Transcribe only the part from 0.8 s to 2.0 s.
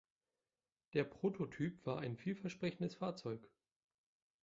Der Prototyp war